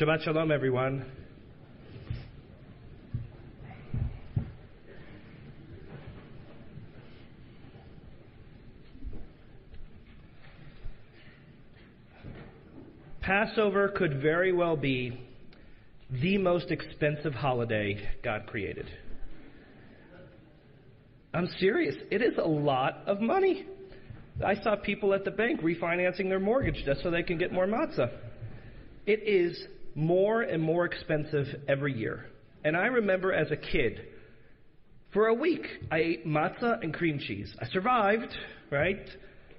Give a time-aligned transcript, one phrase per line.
[0.00, 1.04] Shabbat Shalom, everyone.
[13.20, 15.20] Passover could very well be
[16.10, 18.86] the most expensive holiday God created.
[21.34, 21.96] I'm serious.
[22.10, 23.66] It is a lot of money.
[24.42, 27.66] I saw people at the bank refinancing their mortgage just so they can get more
[27.66, 28.10] matzah.
[29.04, 29.62] It is
[30.00, 32.26] more and more expensive every year.
[32.64, 34.00] And I remember as a kid,
[35.12, 37.52] for a week, I ate matzah and cream cheese.
[37.60, 38.32] I survived,
[38.70, 39.06] right?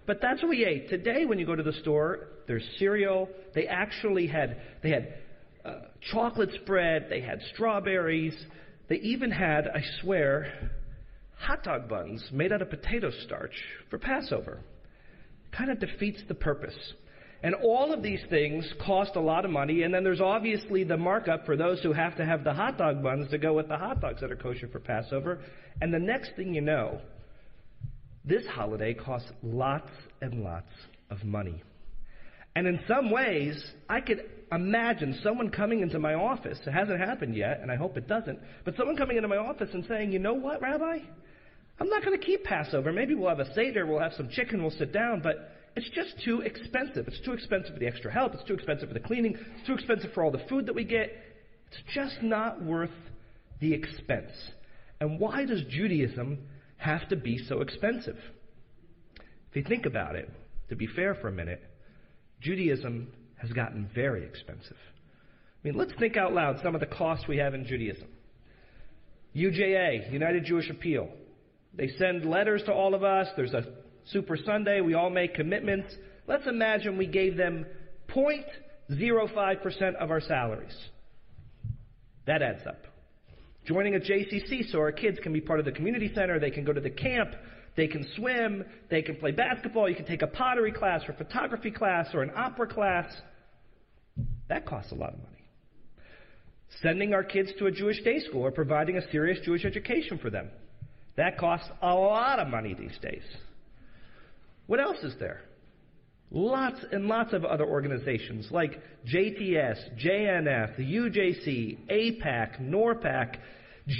[0.08, 0.90] But that's what we ate.
[0.90, 3.30] Today, when you go to the store, there's cereal.
[3.54, 5.14] They actually had they had
[5.64, 5.76] uh,
[6.12, 7.08] chocolate spread.
[7.10, 8.36] They had strawberries.
[8.90, 10.72] They even had, I swear,
[11.38, 13.54] hot dog buns made out of potato starch
[13.90, 14.62] for Passover.
[15.52, 16.76] Kind of defeats the purpose.
[17.44, 20.98] And all of these things cost a lot of money, and then there's obviously the
[20.98, 23.78] markup for those who have to have the hot dog buns to go with the
[23.78, 25.40] hot dogs that are kosher for Passover.
[25.82, 27.02] And the next thing you know,
[28.24, 29.90] this holiday costs lots
[30.22, 30.70] and lots
[31.10, 31.64] of money.
[32.56, 36.60] And in some ways, I could imagine someone coming into my office.
[36.68, 38.38] It hasn't happened yet, and I hope it doesn't.
[38.66, 41.00] But someone coming into my office and saying, you know what, Rabbi?
[41.80, 42.92] I'm not going to keep Passover.
[42.92, 46.14] Maybe we'll have a Seder, we'll have some chicken, we'll sit down, but it's just
[46.24, 47.08] too expensive.
[47.08, 49.74] It's too expensive for the extra help, it's too expensive for the cleaning, it's too
[49.74, 51.12] expensive for all the food that we get.
[51.68, 52.90] It's just not worth
[53.60, 54.32] the expense.
[55.00, 56.40] And why does Judaism
[56.78, 58.18] have to be so expensive?
[59.50, 60.30] If you think about it,
[60.70, 61.62] to be fair for a minute,
[62.42, 64.78] Judaism has gotten very expensive.
[65.64, 68.08] I mean, let's think out loud some of the costs we have in Judaism.
[69.36, 71.10] UJA, United Jewish Appeal.
[71.74, 73.28] They send letters to all of us.
[73.36, 73.66] There's a
[74.08, 74.82] Super Sunday.
[74.82, 75.94] We all make commitments.
[76.28, 77.66] Let's imagine we gave them
[78.16, 80.76] 0.05% of our salaries.
[82.28, 82.86] That adds up.
[83.66, 86.64] Joining a JCC so our kids can be part of the community center, they can
[86.64, 87.30] go to the camp,
[87.76, 91.72] they can swim, they can play basketball, you can take a pottery class or photography
[91.72, 93.06] class or an opera class.
[94.50, 95.28] That costs a lot of money.
[96.82, 100.30] Sending our kids to a Jewish day school or providing a serious Jewish education for
[100.30, 100.50] them.
[101.18, 103.24] That costs a lot of money these days.
[104.72, 105.42] What else is there?
[106.32, 113.36] Lots and lots of other organizations like JTS, JNF, the UJC, AIPAC, NORPAC,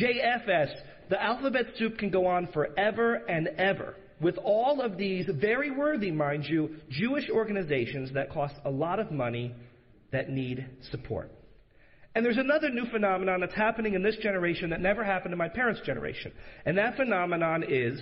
[0.02, 0.70] JFS.
[1.10, 6.10] The alphabet soup can go on forever and ever with all of these very worthy,
[6.10, 9.54] mind you, Jewish organizations that cost a lot of money
[10.14, 11.34] that need support.
[12.16, 15.50] And there's another new phenomenon that's happening in this generation that never happened in my
[15.50, 16.32] parents' generation.
[16.66, 18.00] And that phenomenon is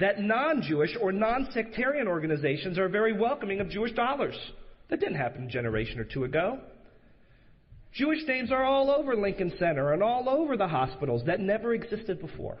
[0.00, 4.36] that non Jewish or non sectarian organizations are very welcoming of Jewish dollars.
[4.90, 6.60] That didn't happen a generation or two ago.
[7.92, 12.20] Jewish names are all over Lincoln Center and all over the hospitals that never existed
[12.20, 12.58] before.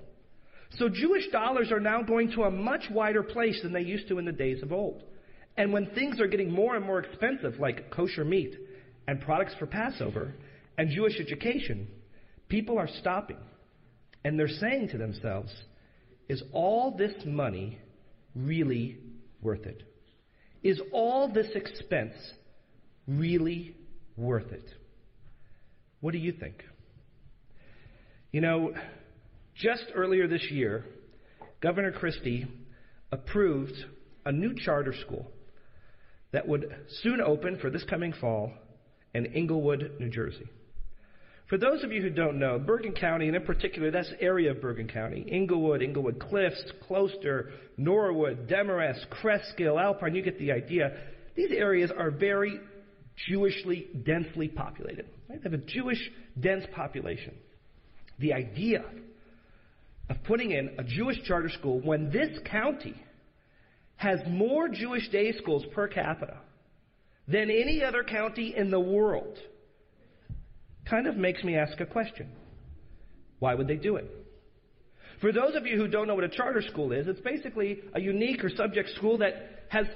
[0.76, 4.18] So Jewish dollars are now going to a much wider place than they used to
[4.18, 5.02] in the days of old.
[5.56, 8.54] And when things are getting more and more expensive, like kosher meat
[9.06, 10.34] and products for Passover
[10.76, 11.88] and Jewish education,
[12.48, 13.38] people are stopping.
[14.24, 15.52] And they're saying to themselves,
[16.28, 17.78] is all this money
[18.34, 18.98] really
[19.42, 19.82] worth it?
[20.62, 22.14] Is all this expense
[23.06, 23.74] really
[24.16, 24.68] worth it?
[26.00, 26.62] What do you think?
[28.30, 28.74] You know,
[29.56, 30.84] just earlier this year,
[31.60, 32.46] Governor Christie
[33.10, 33.74] approved
[34.24, 35.30] a new charter school
[36.32, 38.52] that would soon open for this coming fall
[39.14, 40.48] in Englewood, New Jersey.
[41.48, 44.60] For those of you who don't know, Bergen County, and in particular, that's area of
[44.60, 50.92] Bergen County, Englewood, Englewood Cliffs, Closter, Norwood, Demarest, Cresskill, Alpine, you get the idea.
[51.36, 52.60] These areas are very
[53.28, 55.06] Jewishly densely populated.
[55.28, 55.42] Right?
[55.42, 55.98] They have a Jewish
[56.38, 57.34] dense population.
[58.18, 58.84] The idea
[60.10, 62.94] of putting in a Jewish charter school when this county
[63.96, 66.36] has more Jewish day schools per capita
[67.26, 69.36] than any other county in the world
[70.88, 72.28] kind of makes me ask a question.
[73.38, 74.10] Why would they do it?
[75.20, 78.00] For those of you who don't know what a charter school is, it's basically a
[78.00, 79.34] unique or subject school that
[79.68, 79.86] has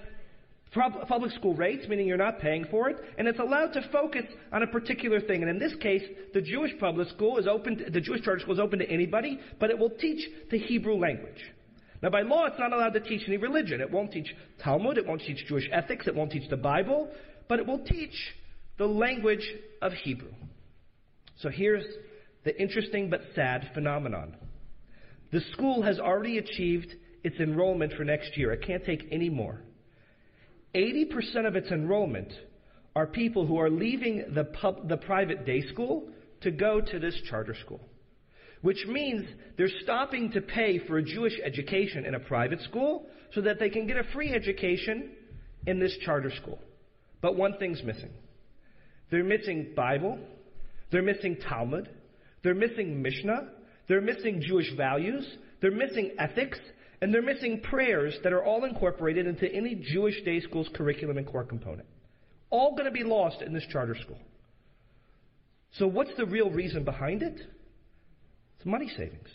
[0.72, 4.62] public school rates, meaning you're not paying for it, and it's allowed to focus on
[4.62, 5.42] a particular thing.
[5.42, 6.02] And in this case,
[6.34, 9.38] the Jewish public school is open, to, the Jewish charter school is open to anybody,
[9.60, 11.38] but it will teach the Hebrew language.
[12.02, 13.80] Now, by law, it's not allowed to teach any religion.
[13.80, 17.08] It won't teach Talmud, it won't teach Jewish ethics, it won't teach the Bible,
[17.48, 18.34] but it will teach
[18.78, 19.46] the language
[19.80, 20.32] of Hebrew.
[21.40, 21.84] So here's
[22.44, 24.36] the interesting but sad phenomenon.
[25.32, 26.94] The school has already achieved
[27.24, 28.52] its enrollment for next year.
[28.52, 29.60] It can't take any more.
[30.74, 32.32] 80% of its enrollment
[32.94, 36.08] are people who are leaving the, pub, the private day school
[36.42, 37.80] to go to this charter school.
[38.60, 39.26] Which means
[39.56, 43.70] they're stopping to pay for a Jewish education in a private school so that they
[43.70, 45.10] can get a free education
[45.66, 46.60] in this charter school.
[47.20, 48.10] But one thing's missing.
[49.10, 50.18] They're missing Bible,
[50.92, 51.88] they're missing Talmud,
[52.44, 53.48] they're missing Mishnah,
[53.88, 55.26] they're missing Jewish values,
[55.60, 56.58] they're missing ethics,
[57.00, 61.26] and they're missing prayers that are all incorporated into any Jewish day school's curriculum and
[61.26, 61.88] core component.
[62.50, 64.18] All going to be lost in this charter school.
[65.78, 67.40] So, what's the real reason behind it?
[68.56, 69.28] It's money savings.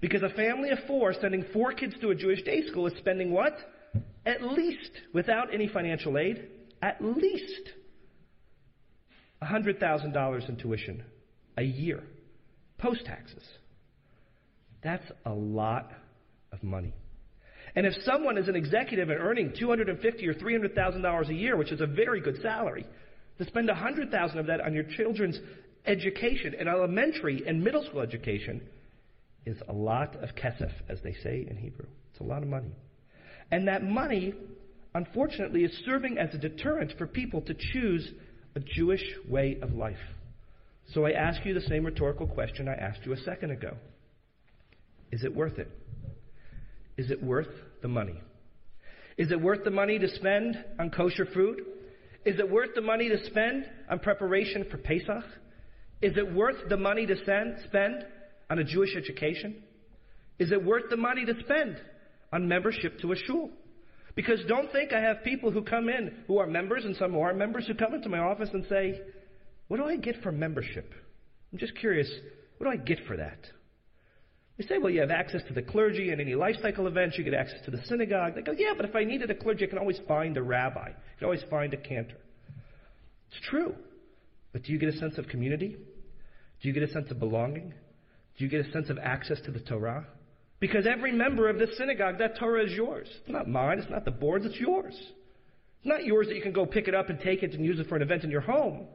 [0.00, 3.32] Because a family of four sending four kids to a Jewish day school is spending
[3.32, 3.56] what?
[4.24, 6.48] At least, without any financial aid,
[6.82, 7.70] at least
[9.42, 11.04] $100,000 in tuition
[11.56, 12.02] a year,
[12.78, 13.42] post taxes.
[14.82, 15.92] That's a lot
[16.52, 16.94] of money.
[17.74, 21.80] And if someone is an executive and earning $250 or $300,000 a year, which is
[21.80, 22.86] a very good salary,
[23.38, 25.38] to spend a 100,000 of that on your children's
[25.86, 28.60] education and elementary and middle school education
[29.46, 31.86] is a lot of kesef, as they say in Hebrew.
[32.10, 32.74] It's a lot of money.
[33.50, 34.34] And that money,
[34.94, 38.10] unfortunately, is serving as a deterrent for people to choose
[38.54, 39.96] a Jewish way of life.
[40.94, 43.76] So I ask you the same rhetorical question I asked you a second ago.
[45.12, 45.70] Is it worth it?
[46.96, 47.48] Is it worth
[47.82, 48.20] the money?
[49.16, 51.60] Is it worth the money to spend on kosher food?
[52.24, 55.24] Is it worth the money to spend on preparation for Pesach?
[56.00, 58.04] Is it worth the money to spend,
[58.50, 59.62] on a Jewish education?
[60.38, 61.76] Is it worth the money to spend
[62.32, 63.50] on membership to a shul?
[64.18, 67.20] Because don't think I have people who come in who are members and some who
[67.20, 69.00] aren't members who come into my office and say,
[69.68, 70.92] What do I get for membership?
[71.52, 72.10] I'm just curious,
[72.56, 73.38] what do I get for that?
[74.56, 77.16] They say, well, you have access to the clergy and any life cycle events.
[77.16, 78.34] You get access to the synagogue.
[78.34, 80.88] They go, yeah, but if I needed a clergy, I can always find a rabbi.
[80.88, 82.18] I can always find a cantor.
[83.30, 83.72] It's true.
[84.52, 85.76] But do you get a sense of community?
[86.60, 87.72] Do you get a sense of belonging?
[88.36, 90.08] Do you get a sense of access to the Torah?
[90.60, 93.06] Because every member of this synagogue, that Torah is yours.
[93.20, 93.78] It's not mine.
[93.78, 94.44] It's not the board's.
[94.44, 94.94] It's yours.
[94.94, 97.78] It's not yours that you can go pick it up and take it and use
[97.78, 98.86] it for an event in your home.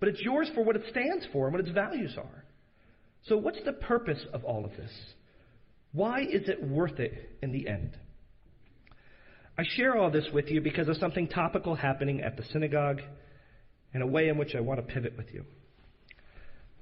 [0.00, 2.44] But it's yours for what it stands for and what its values are.
[3.26, 4.90] So, what's the purpose of all of this?
[5.92, 7.96] Why is it worth it in the end?
[9.56, 13.00] I share all this with you because of something topical happening at the synagogue
[13.92, 15.44] and a way in which I want to pivot with you.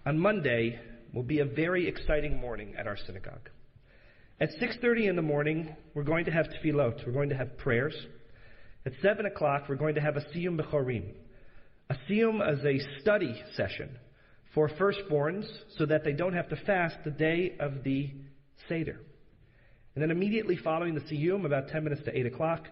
[0.05, 0.78] On Monday
[1.14, 3.49] will be a very exciting morning at our synagogue.
[4.38, 7.06] At 6:30 in the morning, we're going to have tefillot.
[7.06, 7.97] We're going to have prayers.
[8.85, 11.15] At 7 o'clock, we're going to have a siyum bechorim.
[11.88, 13.99] A siyum is a study session
[14.55, 15.47] for firstborns
[15.79, 18.11] so that they don't have to fast the day of the
[18.69, 19.00] Seder.
[19.94, 22.67] And then immediately following the Siyum, about 10 minutes to 8 o'clock,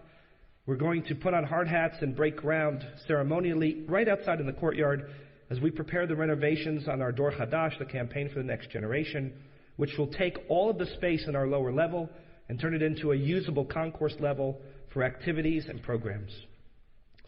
[0.67, 4.53] we're going to put on hard hats and break ground ceremonially right outside in the
[4.53, 5.09] courtyard
[5.49, 9.33] as we prepare the renovations on our Dor Hadash, the campaign for the next generation,
[9.77, 12.09] which will take all of the space in our lower level
[12.49, 14.61] and turn it into a usable concourse level
[14.93, 16.31] for activities and programs.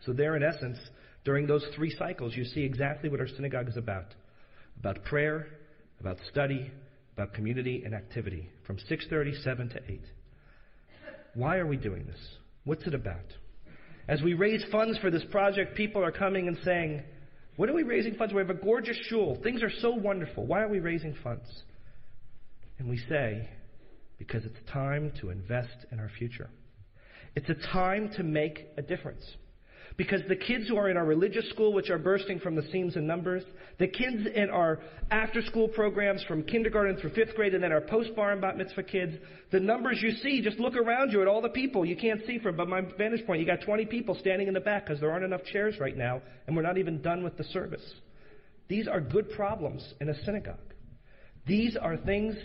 [0.05, 0.77] So, there, in essence,
[1.25, 4.13] during those three cycles, you see exactly what our synagogue is about
[4.79, 5.47] about prayer,
[5.99, 6.71] about study,
[7.13, 10.01] about community and activity from 6:37 to 8.
[11.33, 12.37] Why are we doing this?
[12.63, 13.35] What's it about?
[14.07, 17.03] As we raise funds for this project, people are coming and saying,
[17.55, 18.33] "What are we raising funds?
[18.33, 19.35] We have a gorgeous shul.
[19.37, 20.45] Things are so wonderful.
[20.45, 21.63] Why are we raising funds?"
[22.79, 23.49] And we say,
[24.17, 26.49] "Because it's time to invest in our future.
[27.35, 29.37] It's a time to make a difference."
[29.95, 32.95] Because the kids who are in our religious school, which are bursting from the seams
[32.97, 33.43] and numbers,
[33.79, 34.79] the kids in our
[35.09, 38.57] after school programs from kindergarten through fifth grade, and then our post bar and bat
[38.57, 39.17] mitzvah kids,
[39.49, 42.37] the numbers you see, just look around you at all the people you can't see
[42.37, 43.39] from but my vantage point.
[43.39, 46.21] You got 20 people standing in the back because there aren't enough chairs right now,
[46.45, 47.95] and we're not even done with the service.
[48.67, 50.75] These are good problems in a synagogue.
[51.47, 52.35] These are things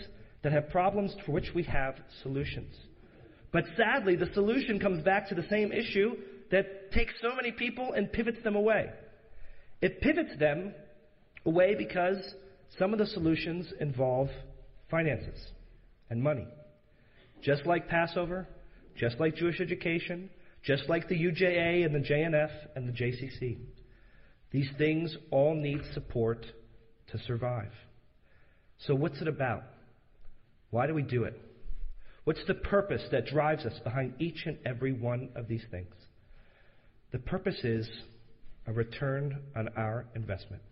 [0.43, 2.75] that have problems for which we have solutions.
[3.51, 6.15] But sadly, the solution comes back to the same issue
[6.51, 8.89] that takes so many people and pivots them away.
[9.81, 10.73] It pivots them
[11.45, 12.17] away because
[12.77, 14.29] some of the solutions involve
[14.89, 15.39] finances
[16.09, 16.47] and money.
[17.41, 18.47] Just like Passover,
[18.97, 20.29] just like Jewish education,
[20.63, 23.57] just like the UJA and the JNF and the JCC.
[24.51, 26.45] These things all need support
[27.11, 27.71] to survive.
[28.85, 29.63] So, what's it about?
[30.73, 31.39] Why do we do it?
[32.23, 35.93] What's the purpose that drives us behind each and every one of these things?
[37.11, 37.87] The purpose is
[38.65, 40.63] a return on our investment,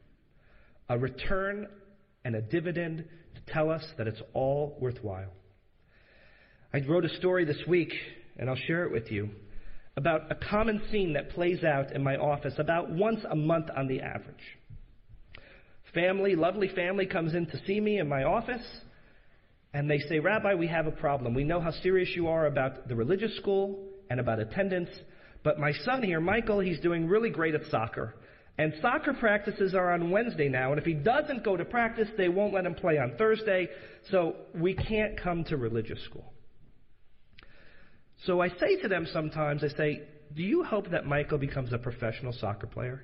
[0.89, 1.67] a return
[2.25, 3.05] and a dividend
[3.35, 5.29] to tell us that it's all worthwhile.
[6.73, 7.93] I wrote a story this week,
[8.37, 9.29] and I'll share it with you,
[9.97, 13.87] about a common scene that plays out in my office about once a month on
[13.87, 14.57] the average.
[15.93, 18.65] Family, lovely family, comes in to see me in my office,
[19.73, 21.33] and they say, Rabbi, we have a problem.
[21.33, 24.89] We know how serious you are about the religious school and about attendance,
[25.43, 28.15] but my son here, Michael, he's doing really great at soccer.
[28.57, 32.27] And soccer practices are on Wednesday now, and if he doesn't go to practice, they
[32.27, 33.69] won't let him play on Thursday,
[34.11, 36.33] so we can't come to religious school.
[38.25, 40.01] So I say to them sometimes, I say,
[40.35, 43.03] Do you hope that Michael becomes a professional soccer player?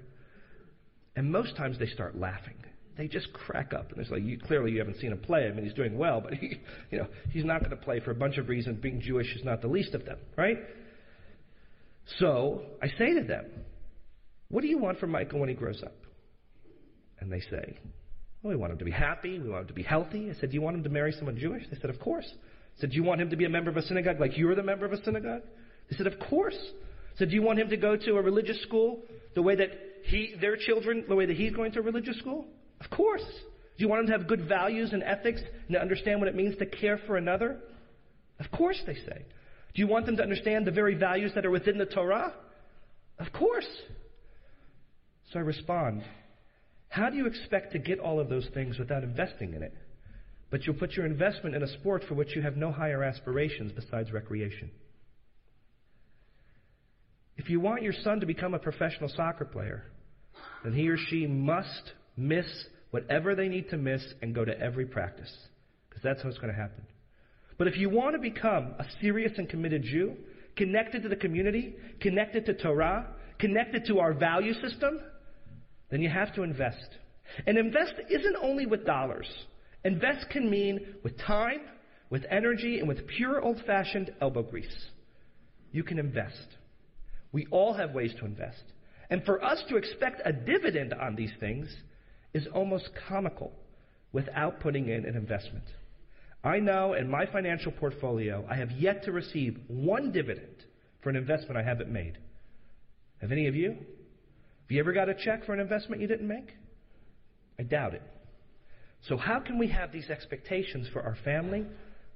[1.15, 2.57] And most times they start laughing.
[2.97, 3.91] They just crack up.
[3.91, 5.47] And it's like, you, clearly you haven't seen him play.
[5.47, 6.59] I mean, he's doing well, but he,
[6.91, 8.79] you know, he's not going to play for a bunch of reasons.
[8.81, 10.57] Being Jewish is not the least of them, right?
[12.19, 13.45] So I say to them,
[14.49, 15.93] What do you want from Michael when he grows up?
[17.19, 17.77] And they say,
[18.41, 19.39] Well, we want him to be happy.
[19.39, 20.31] We want him to be healthy.
[20.31, 21.63] I said, Do you want him to marry someone Jewish?
[21.69, 22.27] They said, Of course.
[22.31, 24.55] I said, Do you want him to be a member of a synagogue like you're
[24.55, 25.43] the member of a synagogue?
[25.91, 26.57] They said, Of course.
[27.15, 29.03] I said, Do you want him to go to a religious school
[29.35, 29.69] the way that
[30.03, 32.47] he, their children, the way that he's going to a religious school?
[32.81, 33.23] Of course.
[33.23, 36.35] Do you want them to have good values and ethics and to understand what it
[36.35, 37.57] means to care for another?
[38.39, 39.25] Of course, they say.
[39.73, 42.33] Do you want them to understand the very values that are within the Torah?
[43.19, 43.67] Of course.
[45.31, 46.03] So I respond,
[46.89, 49.73] How do you expect to get all of those things without investing in it?
[50.49, 53.71] But you'll put your investment in a sport for which you have no higher aspirations
[53.73, 54.71] besides recreation.
[57.35, 59.83] If you want your son to become a professional soccer player,
[60.63, 62.45] then he or she must miss
[62.91, 65.31] whatever they need to miss and go to every practice.
[65.87, 66.83] Because that's how it's going to happen.
[67.57, 70.15] But if you want to become a serious and committed Jew,
[70.55, 73.07] connected to the community, connected to Torah,
[73.39, 74.99] connected to our value system,
[75.89, 76.89] then you have to invest.
[77.45, 79.27] And invest isn't only with dollars.
[79.83, 81.61] Invest can mean with time,
[82.09, 84.85] with energy, and with pure old fashioned elbow grease.
[85.71, 86.47] You can invest.
[87.31, 88.63] We all have ways to invest.
[89.09, 91.73] And for us to expect a dividend on these things
[92.37, 93.51] is almost comical
[94.13, 95.65] without putting in an investment.
[96.43, 100.63] I know in my financial portfolio, I have yet to receive one dividend
[101.01, 102.17] for an investment I haven't made.
[103.21, 103.69] Have any of you?
[103.71, 106.53] Have you ever got a check for an investment you didn't make?
[107.59, 108.03] I doubt it.
[109.07, 111.65] So, how can we have these expectations for our family,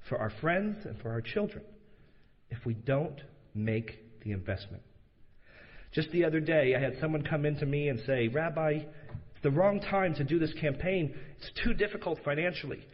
[0.10, 1.64] for our friends, and for our children
[2.50, 3.22] if we don't
[3.54, 4.84] make the investment?
[5.94, 8.84] Just the other day, I had someone come in to me and say, Rabbi,
[9.44, 11.16] the wrong time to do this campaign.
[11.38, 12.86] It's too difficult financially.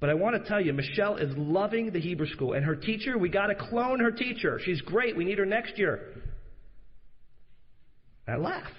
[0.00, 2.54] But I want to tell you, Michelle is loving the Hebrew school.
[2.54, 4.58] And her teacher, we got to clone her teacher.
[4.64, 5.16] She's great.
[5.16, 6.08] We need her next year.
[8.26, 8.72] I laugh.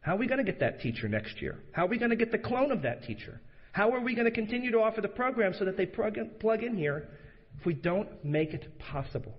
[0.00, 1.58] How are we going to get that teacher next year?
[1.72, 3.40] How are we going to get the clone of that teacher?
[3.72, 6.76] How are we going to continue to offer the program so that they plug in,
[6.76, 7.08] here
[7.58, 9.34] if we don't make it possible?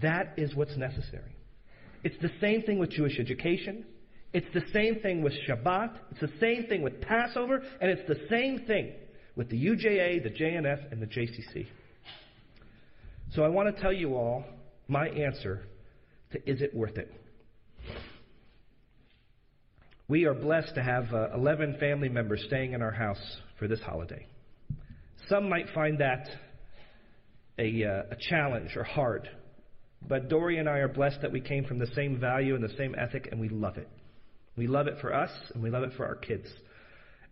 [0.00, 1.36] That is what's necessary.
[2.04, 3.84] It's the same thing with Jewish education.
[4.32, 5.94] It's the same thing with Shabbat.
[6.12, 7.62] It's the same thing with Passover.
[7.80, 8.92] And it's the same thing
[9.36, 11.66] with the UJA, the JNF, and the JCC.
[13.34, 14.44] So I want to tell you all
[14.88, 15.66] my answer
[16.32, 17.12] to is it worth it?
[20.08, 23.80] We are blessed to have uh, 11 family members staying in our house for this
[23.80, 24.26] holiday.
[25.28, 26.28] Some might find that
[27.58, 29.28] a, uh, a challenge or hard.
[30.06, 32.76] But Dory and I are blessed that we came from the same value and the
[32.76, 33.88] same ethic, and we love it.
[34.56, 36.46] We love it for us, and we love it for our kids.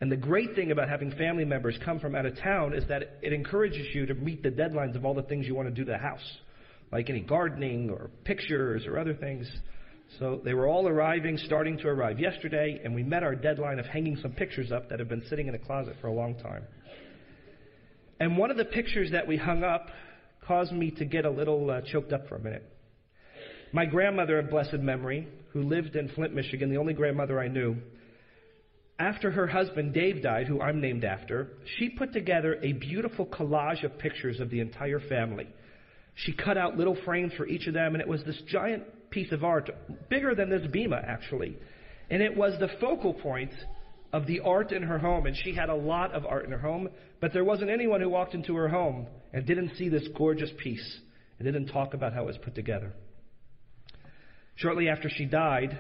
[0.00, 3.18] And the great thing about having family members come from out of town is that
[3.22, 5.84] it encourages you to meet the deadlines of all the things you want to do
[5.84, 6.24] to the house,
[6.90, 9.50] like any gardening or pictures or other things.
[10.18, 13.86] So they were all arriving, starting to arrive yesterday, and we met our deadline of
[13.86, 16.64] hanging some pictures up that have been sitting in a closet for a long time.
[18.18, 19.88] And one of the pictures that we hung up
[20.46, 22.64] caused me to get a little uh, choked up for a minute.
[23.72, 27.76] My grandmother of blessed memory, who lived in Flint, Michigan, the only grandmother I knew,
[29.00, 33.82] after her husband Dave died, who I'm named after, she put together a beautiful collage
[33.82, 35.48] of pictures of the entire family.
[36.14, 39.32] She cut out little frames for each of them, and it was this giant piece
[39.32, 39.70] of art,
[40.10, 41.56] bigger than this Bema, actually.
[42.10, 43.52] And it was the focal point
[44.12, 46.58] of the art in her home, and she had a lot of art in her
[46.58, 46.90] home,
[47.20, 51.00] but there wasn't anyone who walked into her home and didn't see this gorgeous piece
[51.38, 52.92] and didn't talk about how it was put together.
[54.60, 55.78] Shortly after she died,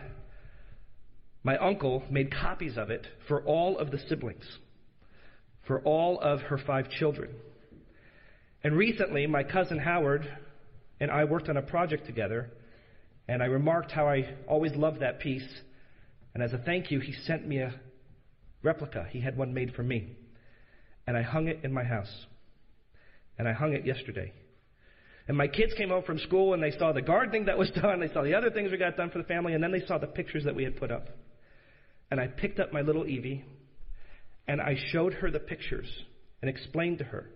[1.42, 4.44] my uncle made copies of it for all of the siblings,
[5.66, 7.30] for all of her five children.
[8.64, 10.26] And recently, my cousin Howard
[10.98, 12.50] and I worked on a project together,
[13.28, 15.48] and I remarked how I always loved that piece.
[16.32, 17.74] And as a thank you, he sent me a
[18.62, 19.06] replica.
[19.10, 20.16] He had one made for me.
[21.06, 22.26] And I hung it in my house.
[23.38, 24.32] And I hung it yesterday.
[25.30, 28.00] And my kids came home from school and they saw the gardening that was done,
[28.00, 29.96] they saw the other things we got done for the family, and then they saw
[29.96, 31.06] the pictures that we had put up.
[32.10, 33.44] And I picked up my little Evie
[34.48, 35.86] and I showed her the pictures
[36.42, 37.30] and explained to her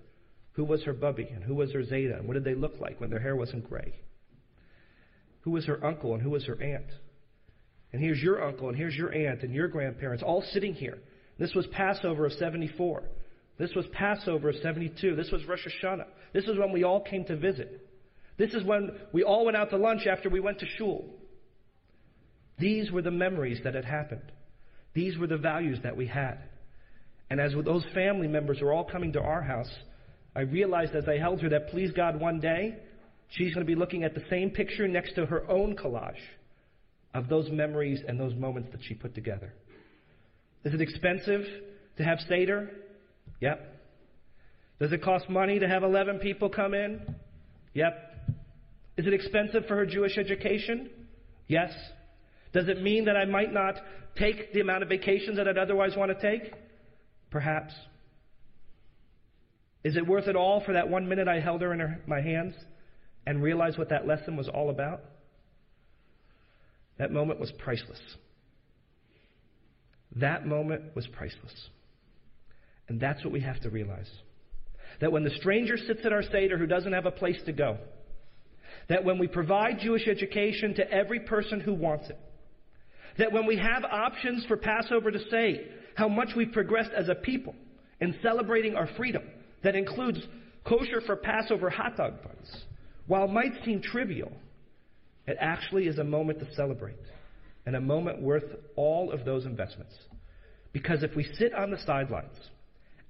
[0.54, 3.00] who was her Bubby and who was her Zayde and what did they look like
[3.00, 3.94] when their hair wasn't gray.
[5.42, 6.90] Who was her uncle and who was her aunt.
[7.92, 10.98] And here's your uncle and here's your aunt and your grandparents all sitting here.
[11.38, 13.04] This was Passover of 74.
[13.58, 15.14] This was Passover 72.
[15.14, 16.06] This was Rosh Hashanah.
[16.32, 17.88] This is when we all came to visit.
[18.36, 21.04] This is when we all went out to lunch after we went to shul.
[22.58, 24.32] These were the memories that had happened.
[24.92, 26.38] These were the values that we had.
[27.30, 29.70] And as those family members were all coming to our house,
[30.36, 32.76] I realized as I held her that, please God, one day
[33.30, 36.20] she's going to be looking at the same picture next to her own collage
[37.14, 39.54] of those memories and those moments that she put together.
[40.64, 41.42] Is it expensive
[41.96, 42.70] to have Seder?
[43.44, 43.60] Yep.
[44.80, 47.14] Does it cost money to have 11 people come in?
[47.74, 47.92] Yep.
[48.96, 50.88] Is it expensive for her Jewish education?
[51.46, 51.70] Yes.
[52.54, 53.74] Does it mean that I might not
[54.16, 56.54] take the amount of vacations that I'd otherwise want to take?
[57.30, 57.74] Perhaps.
[59.84, 62.22] Is it worth it all for that one minute I held her in her, my
[62.22, 62.54] hands
[63.26, 65.02] and realized what that lesson was all about?
[66.96, 68.00] That moment was priceless.
[70.16, 71.68] That moment was priceless.
[72.88, 74.10] And that's what we have to realize.
[75.00, 77.78] That when the stranger sits at our Seder who doesn't have a place to go,
[78.88, 82.18] that when we provide Jewish education to every person who wants it,
[83.18, 87.14] that when we have options for Passover to say how much we've progressed as a
[87.14, 87.54] people
[88.00, 89.22] in celebrating our freedom,
[89.62, 90.20] that includes
[90.64, 92.64] kosher for Passover hot dog buns,
[93.06, 94.32] while it might seem trivial,
[95.26, 96.96] it actually is a moment to celebrate
[97.66, 98.44] and a moment worth
[98.76, 99.94] all of those investments.
[100.72, 102.36] Because if we sit on the sidelines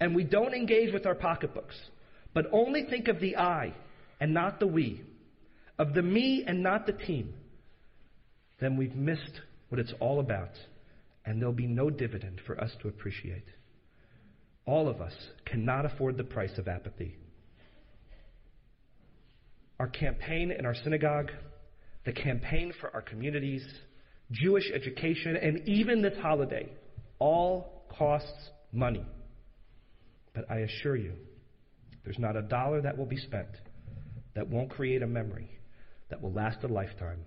[0.00, 1.76] and we don't engage with our pocketbooks,
[2.32, 3.74] but only think of the I
[4.20, 5.02] and not the we,
[5.78, 7.34] of the me and not the team,
[8.60, 10.50] then we've missed what it's all about,
[11.24, 13.44] and there'll be no dividend for us to appreciate.
[14.66, 15.12] All of us
[15.44, 17.16] cannot afford the price of apathy.
[19.78, 21.30] Our campaign in our synagogue,
[22.06, 23.66] the campaign for our communities,
[24.30, 26.70] Jewish education, and even this holiday
[27.18, 29.04] all costs money.
[30.34, 31.14] But I assure you,
[32.04, 33.48] there's not a dollar that will be spent
[34.34, 35.48] that won't create a memory
[36.10, 37.24] that will last a lifetime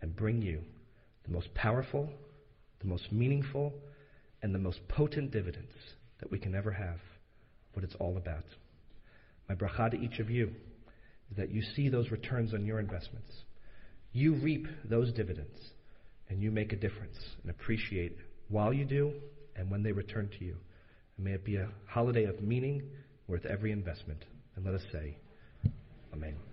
[0.00, 0.62] and bring you
[1.24, 2.08] the most powerful,
[2.80, 3.72] the most meaningful,
[4.42, 5.72] and the most potent dividends
[6.20, 6.98] that we can ever have,
[7.74, 8.44] what it's all about.
[9.48, 10.48] My bracha to each of you
[11.30, 13.32] is that you see those returns on your investments.
[14.12, 15.58] You reap those dividends,
[16.28, 18.16] and you make a difference and appreciate
[18.48, 19.12] while you do
[19.56, 20.56] and when they return to you.
[21.18, 22.82] And may it be a holiday of meaning
[23.26, 24.24] worth every investment.
[24.56, 25.18] And let us say,
[26.14, 26.47] Amen.